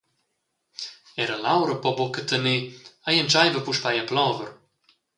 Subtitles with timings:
[1.25, 2.57] Era l’aura po buca tener,
[3.09, 4.49] ei entscheiva puspei a plover.